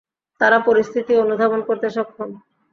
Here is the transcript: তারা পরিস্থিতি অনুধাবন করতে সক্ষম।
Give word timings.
তারা 0.41 0.57
পরিস্থিতি 0.59 1.13
অনুধাবন 1.15 1.59
করতে 1.69 1.87
সক্ষম। 1.89 2.29